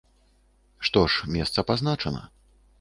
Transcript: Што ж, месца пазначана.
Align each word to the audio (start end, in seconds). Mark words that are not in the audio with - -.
Што 0.87 1.03
ж, 1.15 1.29
месца 1.37 1.59
пазначана. 1.71 2.27